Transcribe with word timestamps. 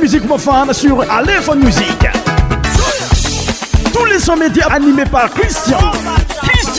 musique 0.00 0.26
pour 0.26 0.40
sur 0.40 0.54
Aléphone 1.10 1.64
Musique 1.64 2.06
Tous 3.94 4.04
les 4.06 4.18
sons 4.18 4.36
médias 4.36 4.66
animés 4.68 5.04
par 5.10 5.30
Christian. 5.30 5.78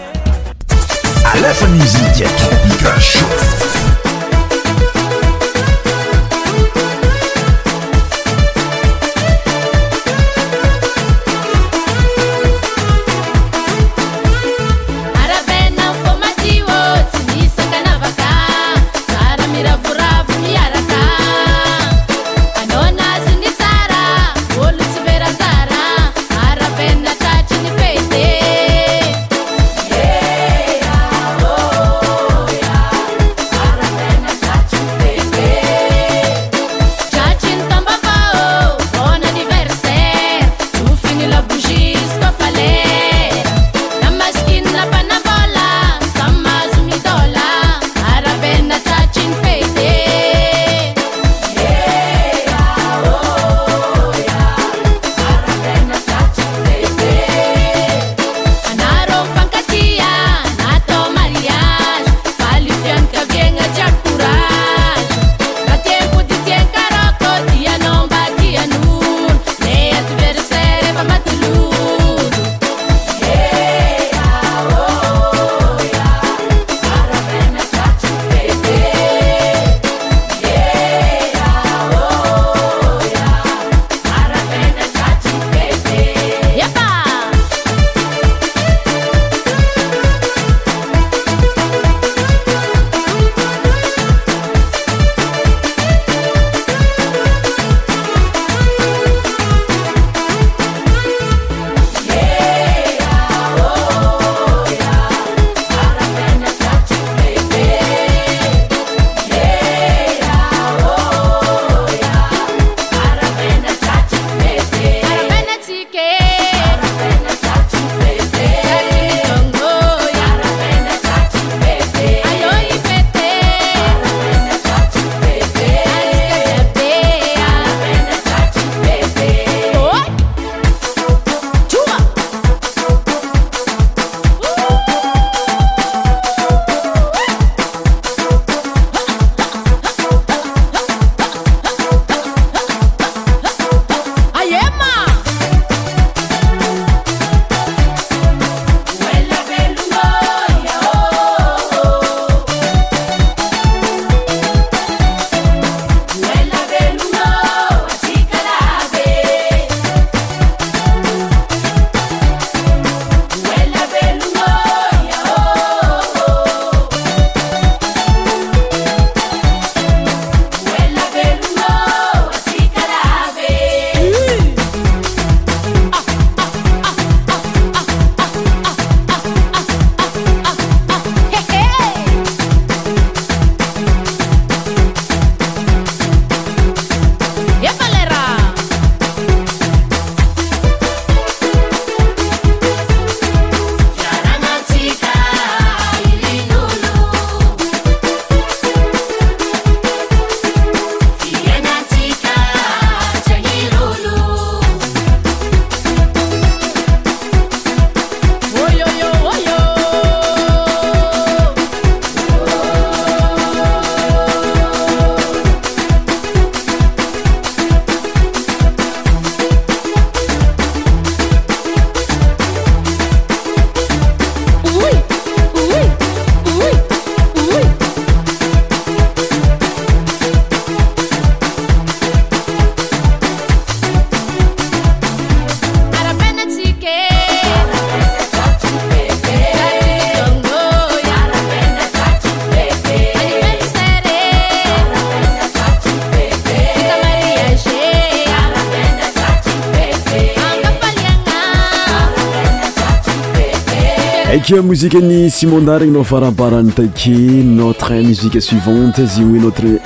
mozike 254.60 255.00
ny 255.02 255.30
simandarigna 255.32 255.94
nao 255.94 256.04
faraparany 256.04 256.72
take 256.72 257.10
notre 257.10 257.94
musique 258.04 258.42
suivante 258.42 259.00
zey 259.06 259.24
hoe 259.24 259.40
notre 259.40 259.80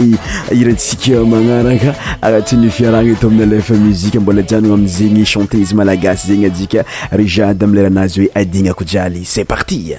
iratsika 0.51 1.23
magnaraka 1.25 1.93
anatiny 2.21 2.69
fiaragna 2.71 3.15
to 3.15 3.27
aminy 3.27 3.43
alefa 3.43 3.73
muzike 3.75 4.19
mbola 4.19 4.41
jianona 4.41 4.73
amizegny 4.73 5.25
chanté 5.25 5.59
izy 5.59 5.75
malagasy 5.75 6.27
zegny 6.27 6.45
adika 6.45 6.83
rijade 7.11 7.63
ami 7.63 7.75
leranazy 7.75 8.21
hoe 8.21 8.29
adigna 8.33 8.71
akojialy 8.71 9.23
c'est 9.25 9.45
partie 9.45 9.95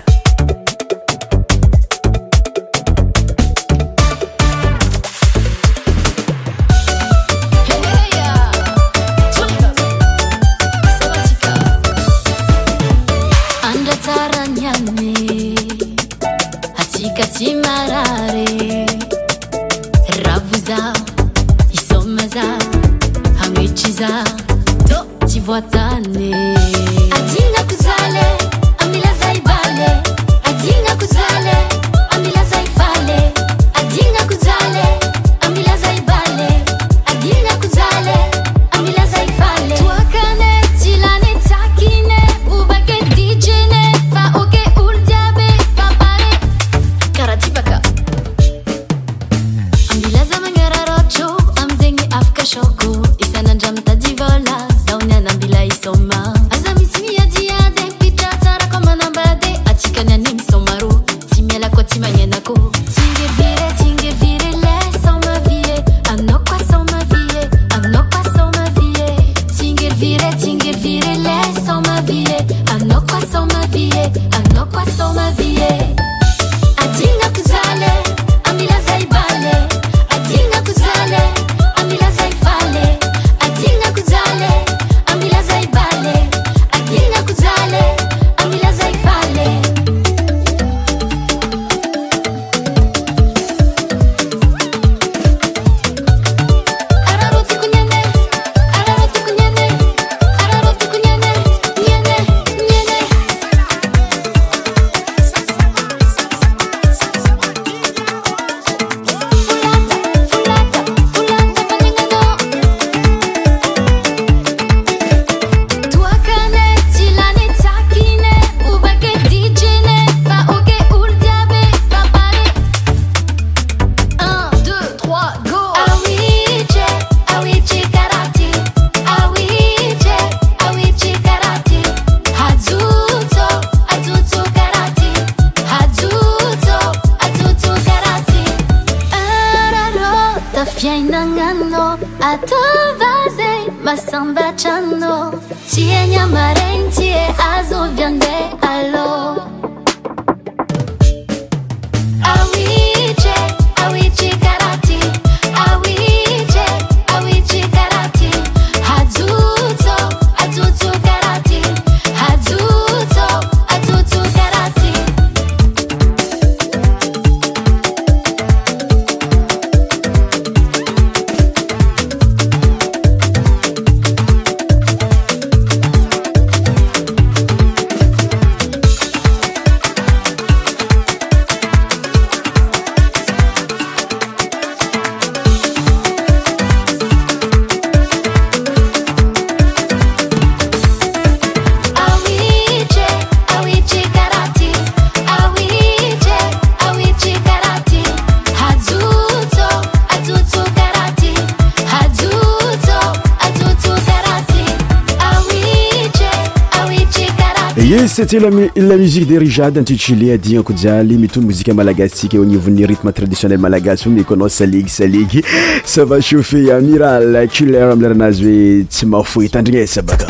ila 208.35 208.97
musique 208.97 209.25
derigade 209.29 209.79
antichili 209.79 210.31
adia 210.33 210.61
kojialy 210.63 211.17
mitony 211.17 211.47
mouzika 211.47 211.73
malagastsika 211.75 212.37
ognivony 212.39 212.85
rythme 212.87 213.13
traditionnel 213.13 213.59
malagasy 213.59 214.09
o 214.09 214.11
me 214.13 214.25
koanao 214.25 214.49
saleg 214.49 214.89
salegy 214.89 215.45
sava 215.85 216.21
chauffe 216.21 216.55
amiral 216.73 217.49
culer 217.49 217.91
amy 217.93 218.03
laranazy 218.03 218.45
hoe 218.51 218.85
tsy 218.85 219.07
mafoeitandrina 219.07 219.81
e 219.81 219.87
sabaka 219.87 220.27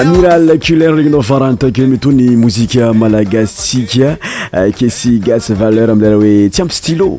amiral 0.01 0.59
culena 0.59 0.97
regny 0.97 1.11
nao 1.13 1.21
varany 1.21 1.59
take 1.61 1.83
meto 1.87 2.11
ny 2.13 2.31
mozika 2.37 2.93
malagasitsika 2.95 4.17
eh, 4.53 4.73
kesy 4.75 5.19
gasy 5.27 5.53
valeur 5.55 5.93
ami 5.93 6.03
lera 6.07 6.17
hoe 6.17 6.49
tsy 6.49 6.63
amb 6.63 6.73
stylo 6.73 7.11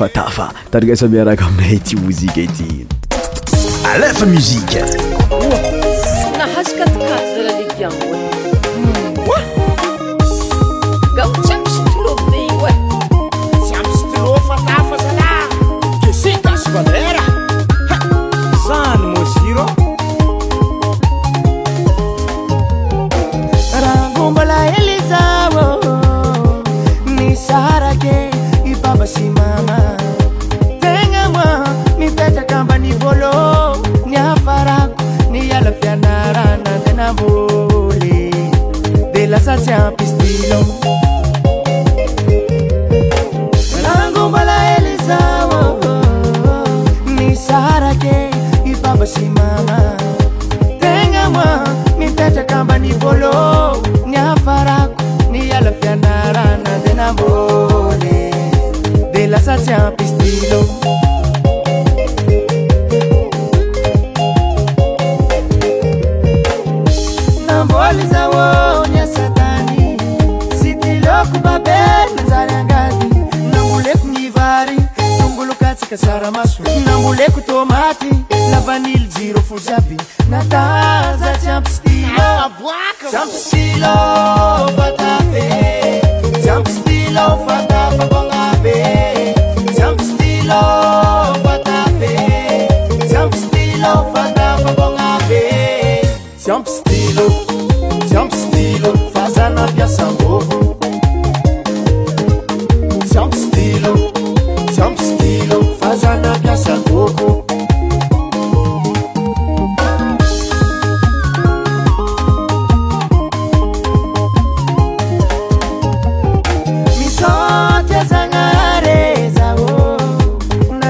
fa 0.00 0.08
tafa 0.08 0.48
tarigasa 0.72 1.08
mi 1.12 1.20
araka 1.20 1.44
aminay 1.52 1.76
aty 1.76 1.96
mozika 2.06 2.40
ity 2.48 2.68
alefa 3.94 4.26
muzika 4.34 5.11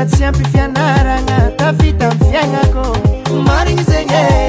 tsiampy 0.06 0.44
fianaragna 0.50 1.50
tafitam 1.56 2.10
fianako 2.18 2.92
marinzeny 3.46 4.12
e! 4.12 4.41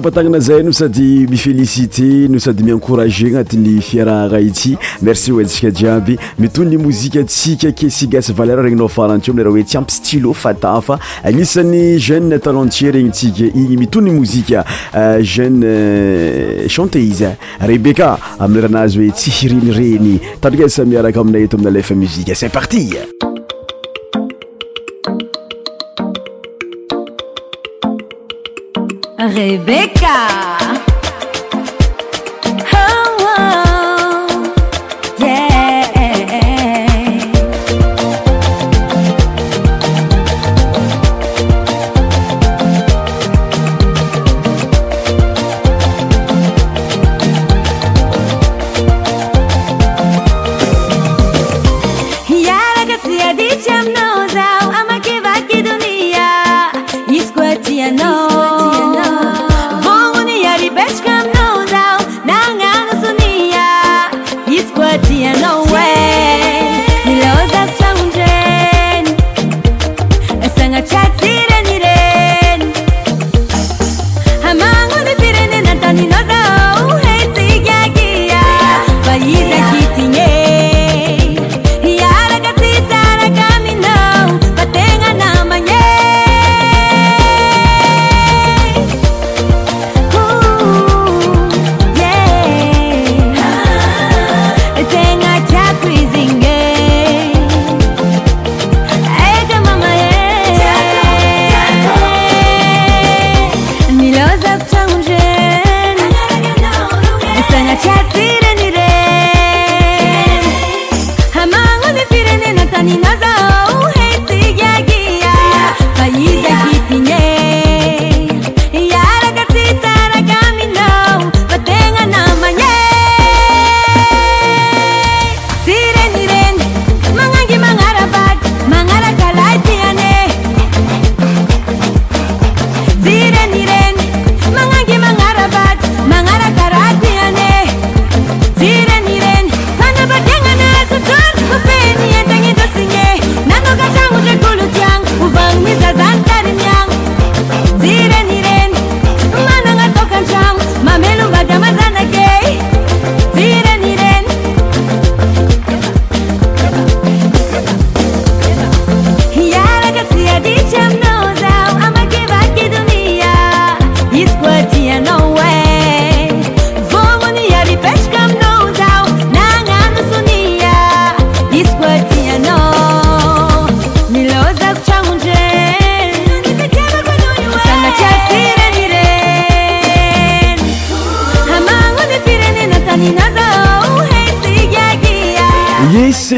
patagnana 0.00 0.40
zay 0.40 0.62
nosady 0.62 1.26
mifélicité 1.28 2.28
no 2.28 2.38
sady 2.38 2.62
mincourage 2.64 3.24
anatin'ny 3.24 3.80
fiararaity 3.80 4.76
merci 5.02 5.32
tsikajiaby 5.44 6.16
mitonymozitsika 6.38 7.72
kesaser 7.72 8.34
reny 8.46 8.80
afrto 8.84 9.38
er 9.38 9.46
oe 9.48 9.62
tsyampysty 9.64 10.22
fatf 10.34 10.90
agnisany 11.24 11.98
jeuetalentierregnytsika 11.98 13.44
igny 13.44 13.76
mitonymoijeue 13.78 14.62
chantéiz 16.68 17.22
rebecca 17.60 18.18
amieranazy 18.40 19.00
oe 19.00 19.10
tsyfirinyreny 19.10 20.20
tsamiarakaaminay 20.66 21.48
to 21.48 21.56
aminalefamice 21.56 22.48
parti 22.52 22.88
Rebecca 29.30 30.81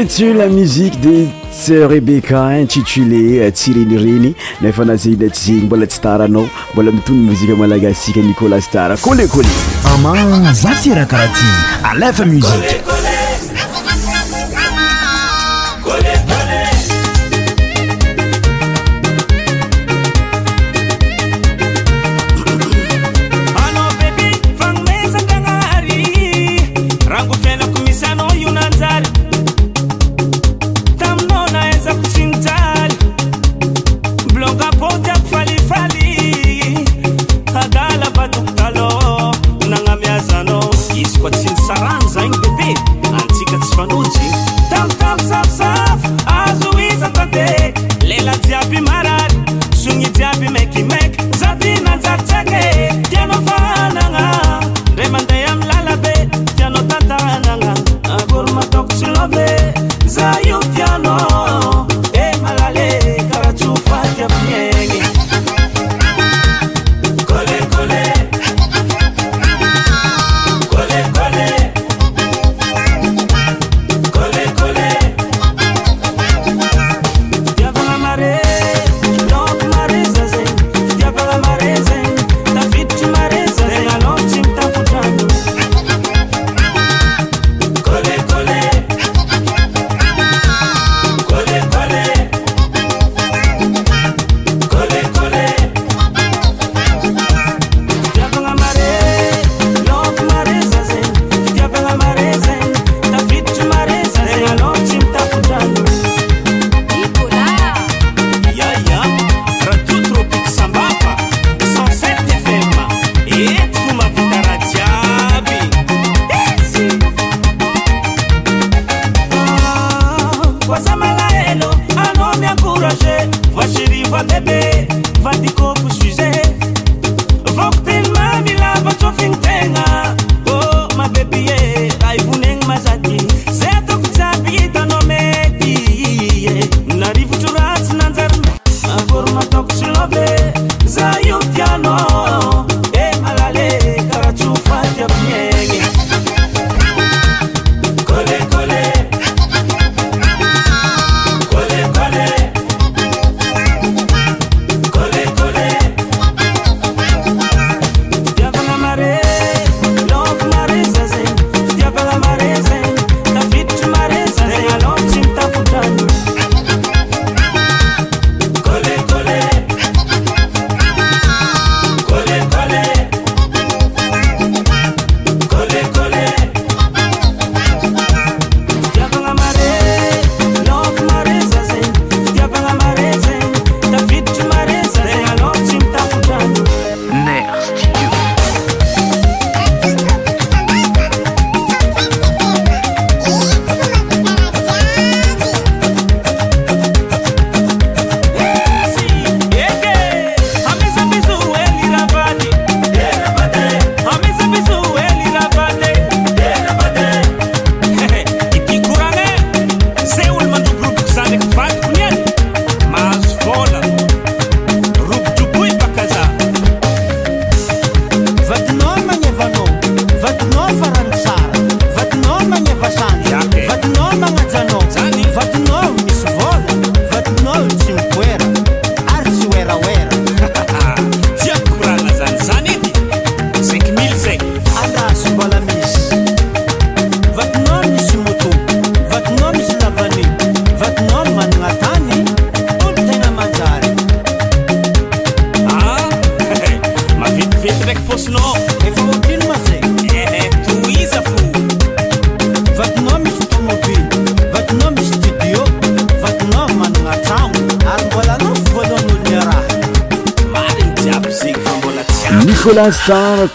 tula 0.07 0.47
musique 0.49 0.99
des 0.99 1.27
rebecca 1.85 2.43
intitulé 2.61 3.39
euh, 3.39 3.49
tsyrenireny 3.51 4.35
nefa 4.61 4.85
nazahinaty 4.85 5.45
zegny 5.45 5.65
mbola 5.65 5.87
tsy 5.87 6.01
taranao 6.01 6.47
mbola 6.73 6.91
mitony 6.91 7.23
mozika 7.29 7.55
malaka 7.55 7.93
sika 7.93 8.19
nicolas 8.19 8.69
tara 8.71 8.97
kolekolé 8.97 9.49
ama 9.95 10.53
za 10.53 10.71
tirakaraha 10.83 11.27
ty 11.37 11.51
alefa 11.91 12.25
muziqe 12.25 12.94
ya 60.73 60.94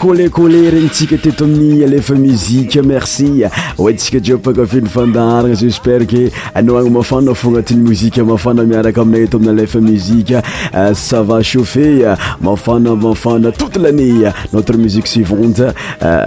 olecole 0.07 0.69
regnytsika 0.71 1.17
teto 1.21 1.43
amin'ny 1.45 1.83
alefa 1.85 2.15
muzika 2.15 2.81
merci 2.81 3.27
oetsika 3.77 4.17
jeo 4.19 4.37
paka 4.37 4.65
fino 4.65 4.89
fandarana 4.89 5.53
zespere 5.53 6.05
ke 6.09 6.21
anao 6.55 6.77
ana 6.79 6.89
mafana 6.89 7.33
fognatiny 7.35 7.83
muzika 7.85 8.23
mafana 8.23 8.63
miaraka 8.65 9.01
aminay 9.01 9.27
to 9.27 9.37
aminy 9.37 9.49
alefa 9.53 9.79
muzika 9.81 10.41
sava 10.95 11.41
chaffet 11.43 12.01
mafana 12.41 12.95
mafana 12.95 13.51
toute 13.51 13.77
lanée 13.79 14.31
notre 14.53 14.77
musiqe 14.77 15.07
suivante 15.07 15.69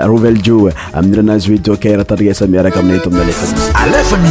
rovelljo 0.07 0.71
ami'ranazy 0.93 1.53
oe 1.53 1.59
docker 1.59 2.05
tadriesa 2.05 2.47
miaraka 2.47 2.81
aminay 2.81 2.99
to 3.01 3.11
amiy 3.11 3.25
alefaia 3.87 4.31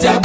down. 0.00 0.23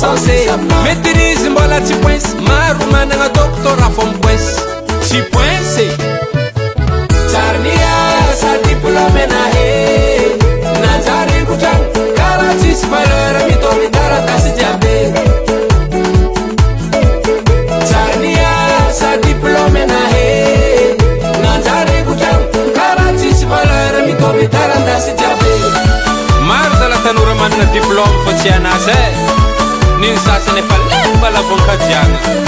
sensé 0.00 0.46
maîtrise 0.84 1.48
mbola 1.50 1.78
tsy 1.84 1.94
poince 2.02 2.28
maro 2.46 2.84
managna 2.92 3.28
boca 31.48 31.76
de 31.78 31.94
água. 31.94 32.47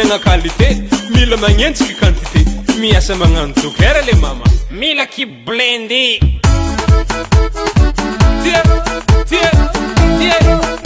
ana 0.00 0.18
qualité 0.18 0.76
mila 1.14 1.36
magnentsiky 1.38 1.94
quantité 1.94 2.40
miasa 2.78 3.14
magnano 3.14 3.52
jokera 3.62 4.02
le 4.04 4.12
mama 4.20 4.44
mila 4.70 5.06
kiblendy 5.06 6.18
tie 8.42 8.60
tietie 9.28 10.85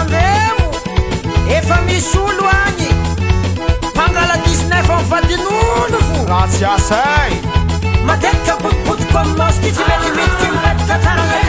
ambemo 0.00 0.64
efa 1.58 1.76
misy 1.86 2.16
olo 2.24 2.44
agny 2.66 2.90
mpangala 3.92 4.34
dixnef 4.44 4.88
amifadin'olooratsyasa 4.96 7.00
But 9.16 9.34
most 9.38 9.62
kids 9.62 9.78
better 9.78 10.14
meet 10.14 10.34
him 10.44 10.54
at 10.68 10.76
the 10.82 11.02
time. 11.02 11.45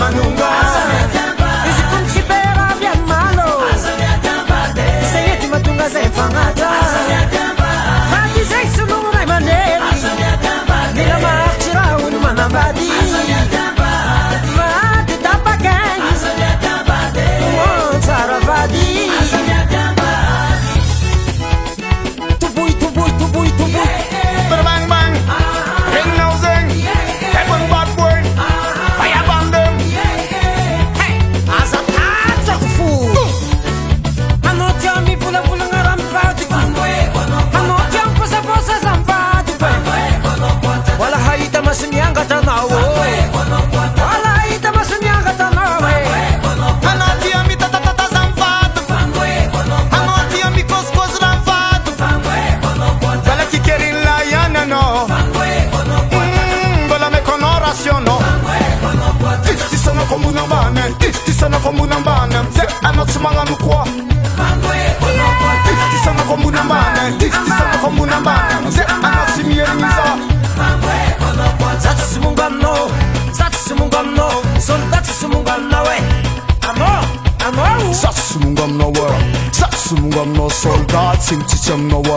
mas 0.00 0.14
nunca. 0.14 0.79
some 81.70 81.86
no 81.86 82.09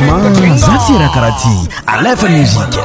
mazatyrakarahaty 0.00 1.54
alefay 1.86 2.28
muziqa 2.34 2.82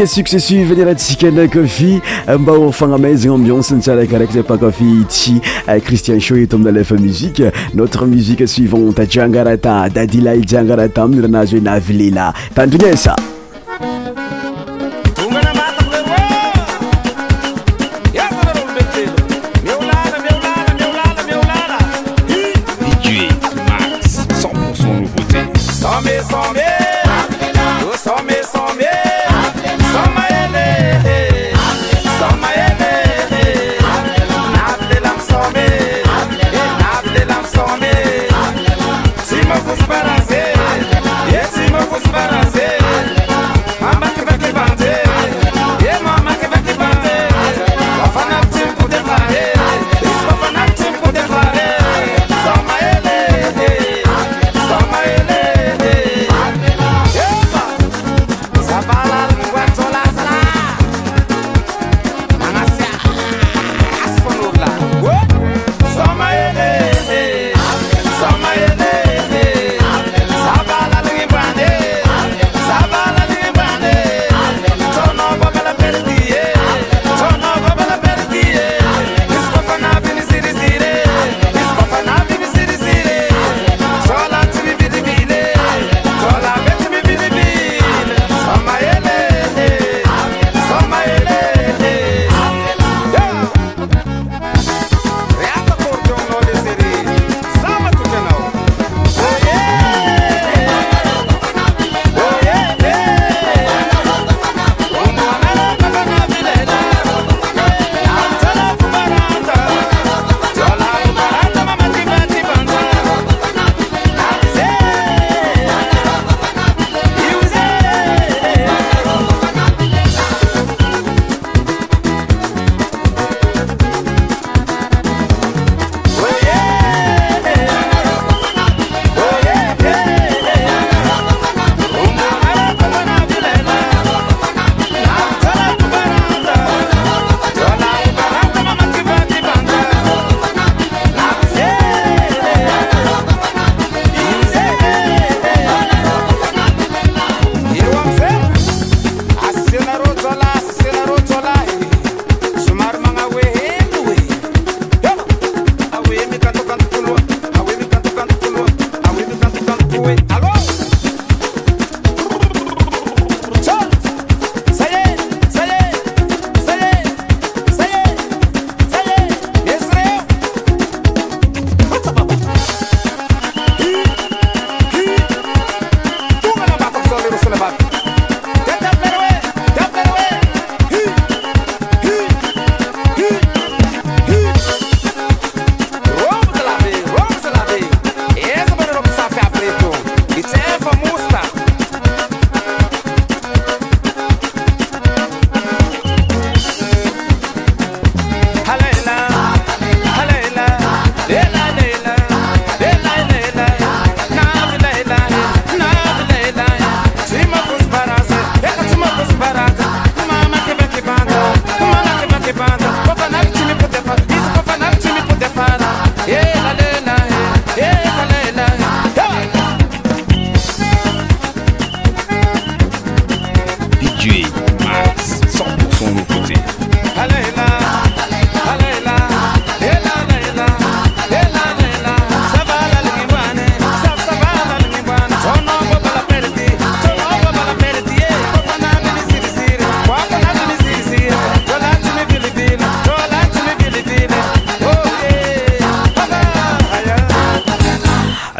e 0.00 0.06
successive 0.06 0.72
anira 0.72 0.94
tsikana 0.94 1.46
kofi 1.48 2.00
mba 2.38 2.52
o 2.52 2.70
fagnamay 2.72 3.14
zegny 3.20 3.34
ambianse 3.36 3.74
ntsaraikyaraiky 3.76 4.32
zay 4.38 4.42
pakafi 4.46 4.84
itsy 5.02 5.36
eh, 5.68 5.80
cristian 5.84 6.20
show 6.20 6.36
etomina 6.38 6.70
lefa 6.70 6.94
musique 6.96 7.42
notre 7.74 8.06
musique 8.06 8.46
suivante 8.48 9.04
jiangarata 9.06 9.76
dadilai 9.92 10.40
jiangarata 10.40 11.02
aminiranazo 11.04 11.56
hoe 11.56 11.60
navilela 11.66 12.32
tandrinasa 12.54 13.16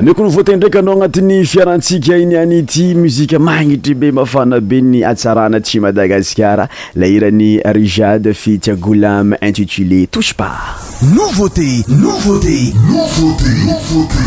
ameko 0.02 0.22
novoatendrika 0.24 0.78
anao 0.80 0.94
agnatin'ny 0.96 1.44
fiarantsika 1.46 2.16
iny 2.18 2.34
any 2.38 2.58
ity 2.58 2.94
muzika 2.94 3.38
magnitry 3.38 3.94
be 3.94 4.08
mafana 4.10 4.58
be 4.60 4.80
ny 4.82 5.04
atsarana 5.06 5.60
tsy 5.62 5.78
madagasikara 5.80 6.66
lahirany 6.96 7.60
rijade 7.64 8.32
fit 8.34 8.66
intitulé 8.68 10.06
touche 10.10 10.34
pas 10.34 10.58
nouveauté 11.02 11.84
nouveauté 11.88 12.74
nouveauté 12.88 13.50
nouveauté 13.64 14.24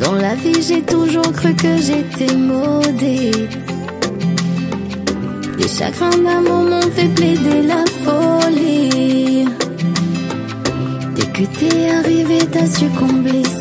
dans 0.00 0.12
la 0.14 0.34
vie 0.34 0.62
j'ai 0.66 0.82
toujours 0.82 1.32
cru 1.32 1.54
que 1.54 1.76
j'étais 1.78 2.34
maudite 2.34 3.54
les 5.60 5.68
chagrins 5.68 6.10
d'amour 6.24 6.66
m'ont 6.68 6.90
fait 6.92 7.08
plaider 7.14 7.62
la 7.68 7.84
folie 8.02 9.17
que 11.38 11.58
t'es 11.58 11.90
arrivé, 11.90 12.38
t'as 12.50 12.66
su 12.66 12.80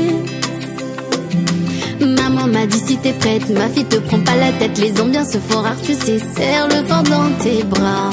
Maman 2.00 2.48
m'a 2.48 2.66
dit 2.66 2.80
si 2.88 2.96
t'es 2.98 3.12
prête, 3.12 3.50
ma 3.50 3.68
fille 3.68 3.84
te 3.84 3.98
prend 3.98 4.22
pas 4.22 4.38
la 4.38 4.52
tête. 4.54 4.78
Les 4.78 4.88
se 4.94 5.38
font 5.50 5.62
rares, 5.62 5.76
tu 5.84 5.94
sais, 5.94 6.18
serre 6.20 6.68
le 6.70 6.82
vent 6.88 7.04
dans 7.04 7.30
tes 7.44 7.62
bras. 7.64 8.12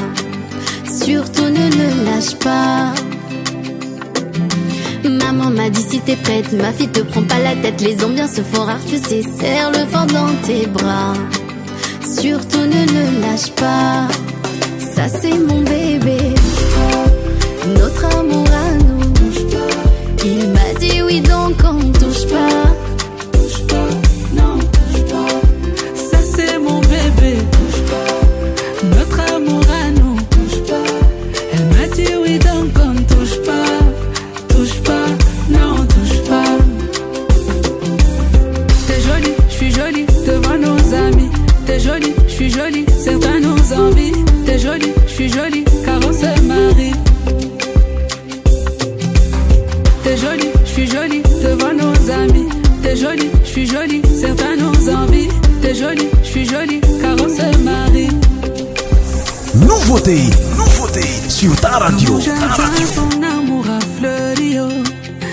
Surtout 0.91 1.51
ne 1.59 1.69
le 1.81 1.89
lâche 2.07 2.35
pas. 2.47 2.93
Maman 5.09 5.51
m'a 5.51 5.71
dit 5.71 5.83
si 5.89 6.01
t'es 6.01 6.17
prête, 6.17 6.53
ma 6.55 6.73
fille 6.73 6.89
te 6.89 7.01
prend 7.03 7.23
pas 7.23 7.39
la 7.39 7.55
tête. 7.63 7.81
Les 7.81 7.97
se 7.97 8.41
font 8.43 8.65
rares, 8.65 8.81
tu 8.89 8.99
sais, 8.99 9.23
serre 9.23 9.71
le 9.71 9.85
vent 9.93 10.07
dans 10.07 10.35
tes 10.47 10.67
bras. 10.67 11.13
Surtout 12.03 12.67
ne 12.75 12.83
le 12.95 13.05
lâche 13.25 13.53
pas. 13.55 14.09
Ça 14.95 15.07
c'est 15.09 15.39
mon 15.39 15.59
bébé, 15.61 16.19
notre 17.79 18.05
amour. 18.19 18.45
Il 20.31 20.51
m'a 20.53 20.75
dit 20.79 21.01
oui 21.01 21.23
donc 21.23 21.57
on 21.65 21.91
touche 21.93 22.27
pas 22.29 22.78
T'es 52.83 52.97
jolie, 52.97 53.29
je 53.45 53.51
suis 53.51 53.67
jolie, 53.67 54.01
certains 54.19 54.57
nous 54.57 54.73
envient. 54.89 55.29
T'es 55.61 55.75
jolie, 55.75 56.07
je 56.23 56.27
suis 56.27 56.45
jolie, 56.49 56.81
car 57.03 57.13
on 57.21 57.29
se 57.29 57.59
marie. 57.59 58.09
Nouveauté, 59.57 60.17
nouveauté 60.57 61.03
sur 61.29 61.55
ta 61.57 61.69
radio. 61.73 62.19
Ton 62.95 63.23
amour 63.23 63.67
à 63.69 63.79
fleuri, 63.99 64.57
oh. 64.59 64.69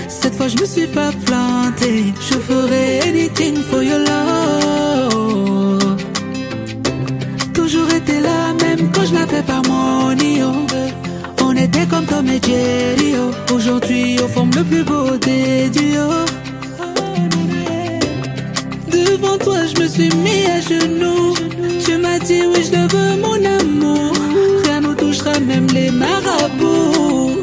Cette 0.09 0.35
fois 0.35 0.47
je 0.49 0.57
me 0.59 0.65
suis 0.65 0.87
pas 0.87 1.11
planté. 1.25 2.13
Je 2.29 2.37
ferai 2.39 2.99
anything 3.07 3.55
for 3.71 3.81
your 3.81 3.99
love. 3.99 5.95
Toujours 7.53 7.89
été 7.93 8.19
là, 8.19 8.51
même 8.61 8.91
quand 8.91 9.05
je 9.05 9.13
n'avais 9.13 9.43
pas 9.43 9.61
mon 9.69 10.11
ion. 10.17 10.65
Oh. 10.73 11.41
On 11.45 11.55
était 11.55 11.85
comme 11.85 12.05
Tom 12.05 12.27
et 12.27 12.41
Jerry, 12.45 13.13
oh. 13.17 13.53
Aujourd'hui 13.53 14.17
on 14.25 14.27
forme 14.27 14.51
le 14.57 14.63
plus 14.65 14.83
beau 14.83 15.15
des 15.25 15.69
duos 15.69 16.25
toi, 19.45 19.59
je 19.71 19.79
me 19.81 19.87
suis 19.87 20.09
mis 20.25 20.43
à 20.57 20.59
genoux. 20.69 21.33
Tu 21.85 21.97
m'as 22.03 22.17
dit 22.19 22.41
oui, 22.51 22.61
je 22.67 22.71
le 22.79 22.83
veux, 22.93 23.13
mon 23.25 23.39
amour. 23.61 24.11
Rien 24.65 24.81
nous 24.81 24.95
touchera, 24.95 25.39
même 25.39 25.67
les 25.77 25.91
marabouts. 25.91 27.33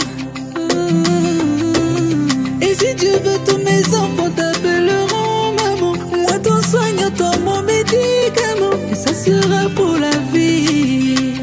Et 2.61 2.73
si 2.81 2.93
Dieu 3.03 3.15
veut, 3.25 3.39
tous 3.47 3.59
mes 3.69 3.83
enfants 4.03 4.31
t'appelleront 4.39 5.45
maman. 5.61 5.93
Moi, 6.25 6.37
ton 6.47 6.61
soignant, 6.73 7.11
toi 7.19 7.31
mon 7.47 7.63
médicament. 7.63 8.77
Et 8.93 8.97
ça 9.05 9.13
sera 9.25 9.63
pour 9.77 9.95
la 10.07 10.15
vie. 10.33 11.35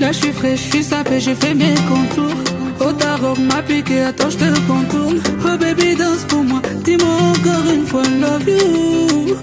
Là, 0.00 0.12
je 0.12 0.18
suis 0.22 0.32
frais, 0.38 0.56
je 0.56 0.64
suis 0.70 0.84
sapé, 0.84 1.18
j'ai 1.18 1.34
fait 1.34 1.54
mes 1.54 1.74
contours. 1.90 2.44
Oh, 2.80 2.92
ta 2.92 3.16
robe 3.16 3.40
m'a 3.50 3.60
piqué, 3.62 4.02
attends, 4.02 4.30
je 4.30 4.36
te 4.36 4.50
contourne. 4.70 5.20
Oh, 5.44 5.58
baby, 5.58 5.96
danse 5.96 6.22
pour 6.28 6.44
moi. 6.44 6.60
Dis-moi 6.88 7.18
encore 7.36 7.68
une 7.74 7.86
fois, 7.86 8.00
love 8.20 8.48
you. 8.48 9.36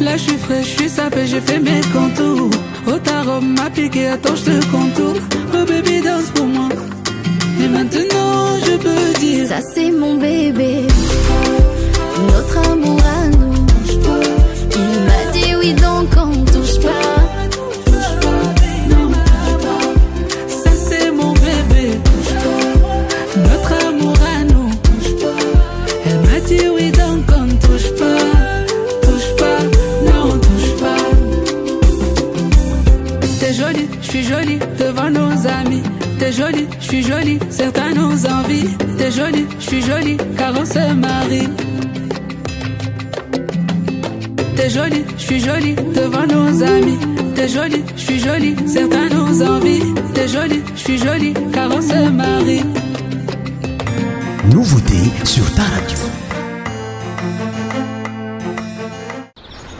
Là, 0.00 0.16
je 0.16 0.22
suis 0.22 0.36
frais, 0.38 0.64
je 0.64 0.68
suis 0.76 0.88
sapé, 0.88 1.24
j'ai 1.28 1.40
fait 1.40 1.60
mes 1.60 1.80
contours. 1.96 2.50
Oh, 2.88 2.98
ta 3.04 3.22
robe 3.22 3.44
m'a 3.56 3.70
piqué, 3.70 4.08
attends, 4.08 4.34
je 4.34 4.44
te 4.50 4.58
contourne. 4.72 5.20
Oh, 5.54 5.64
baby, 5.68 6.00
danse 6.02 6.30
pour 6.34 6.46
moi. 6.46 6.68
Et 7.62 7.68
maintenant, 7.68 8.56
je 8.66 8.76
peux 8.86 9.18
dire 9.20 9.46
Ça, 9.46 9.60
c'est 9.72 9.92
mon 9.92 10.14
bébé. 10.16 10.84
Notre 12.32 12.70
amour 12.72 12.98
à 13.20 13.28
nous. 13.36 13.66
Il 14.80 14.94
m'a 15.08 15.32
dit 15.32 15.54
oui, 15.60 15.74
donc 15.74 16.08
on 16.24 16.44
touche 16.44 16.80
pas. 16.82 16.97
t'es 36.30 36.42
jolie, 36.42 36.66
je 36.78 36.84
suis 36.88 37.02
jolie, 37.02 37.38
certains 37.48 37.94
nous 37.94 38.26
envie 38.26 38.68
T'es 38.98 39.10
jolie, 39.10 39.46
je 39.58 39.66
suis 39.66 39.80
jolie, 39.82 40.16
car 40.36 40.52
on 40.60 40.64
se 40.64 40.92
marie. 40.94 41.48
T'es 44.56 44.68
jolie, 44.70 45.04
je 45.16 45.22
suis 45.22 45.40
jolie, 45.40 45.74
devant 45.94 46.26
nos 46.26 46.62
amis. 46.62 46.98
T'es 47.34 47.48
jolie, 47.48 47.82
je 47.96 48.00
suis 48.02 48.18
jolie, 48.18 48.54
certains 48.66 49.08
nous 49.08 49.42
envie 49.42 49.80
T'es 50.12 50.28
jolie, 50.28 50.60
je 50.76 50.80
suis 50.80 50.98
jolie, 50.98 51.32
car 51.52 51.70
on 51.72 51.80
se 51.80 52.10
marie. 52.10 52.64
Nouveauté 54.52 54.98
sur 55.24 55.50
ta 55.54 55.62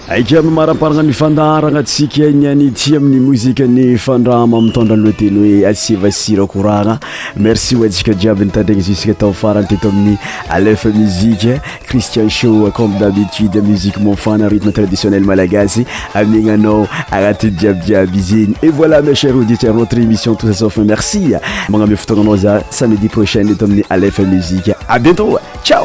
ak 0.08 0.32
amaramparana 0.32 1.02
nifandaharana 1.02 1.84
sikanianty 1.86 2.96
aminy 2.96 3.20
mozikany 3.20 3.98
fandrammitondra 3.98 4.96
loateny 4.96 5.36
hoe 5.38 5.66
asevasirakorana 5.68 6.98
merci 7.36 7.76
osikajiabynytandrana 7.76 8.80
zsiatfarany 8.80 9.66
te 9.66 9.76
amin'ny 9.86 10.16
alfa 10.48 10.88
muzie 10.88 11.60
cristian 11.86 12.30
sho 12.30 12.70
comme 12.74 12.98
dabitudemusiqe 12.98 14.00
monfanartme 14.00 14.72
traditionnel 14.72 15.24
malagasy 15.28 15.84
aminanao 16.14 16.88
anati 17.12 17.50
jiabyjiaby 17.50 18.20
zegny 18.20 18.54
e 18.62 18.70
voilà 18.70 19.02
ma 19.02 19.12
cher 19.14 19.32
auditeur 19.34 19.74
notre 19.74 19.98
émissiontossf 20.00 20.78
merci 20.86 21.34
maname 21.68 21.96
fotonana 21.96 22.36
za 22.36 22.60
samedi 22.70 23.08
prochaine 23.08 23.50
et 23.50 23.62
aminy 23.62 23.82
alfa 23.90 24.22
musi 24.22 24.60
abientô 24.88 25.38
tiao 25.62 25.84